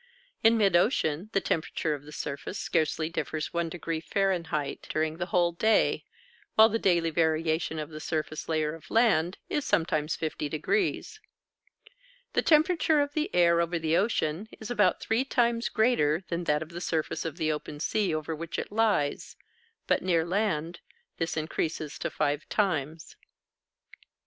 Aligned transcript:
In 0.43 0.57
mid 0.57 0.75
ocean 0.75 1.29
the 1.31 1.39
temperature 1.39 1.93
of 1.93 2.05
the 2.05 2.11
surface 2.11 2.57
scarcely 2.57 3.07
differs 3.07 3.49
1° 3.51 4.03
Fahr. 4.03 4.75
during 4.89 5.17
the 5.17 5.27
whole 5.27 5.51
day, 5.51 6.05
while 6.55 6.69
the 6.69 6.79
daily 6.79 7.11
variation 7.11 7.77
of 7.77 7.91
the 7.91 7.99
surface 7.99 8.49
layer 8.49 8.73
of 8.73 8.89
land 8.89 9.37
is 9.47 9.63
sometimes 9.63 10.17
50°. 10.17 11.19
The 12.33 12.41
temperature 12.41 12.99
of 12.99 13.13
the 13.13 13.29
air 13.35 13.61
over 13.61 13.77
the 13.77 13.95
ocean 13.95 14.49
is 14.59 14.71
about 14.71 15.01
three 15.01 15.23
times 15.23 15.69
greater 15.69 16.23
than 16.29 16.45
that 16.45 16.63
of 16.63 16.69
the 16.69 16.81
surface 16.81 17.23
of 17.23 17.37
the 17.37 17.51
open 17.51 17.79
sea 17.79 18.11
over 18.11 18.35
which 18.35 18.57
it 18.57 18.71
lies; 18.71 19.35
but, 19.85 20.01
near 20.01 20.25
land, 20.25 20.79
this 21.17 21.37
increases 21.37 21.99
to 21.99 22.09
five 22.09 22.49
times. 22.49 23.15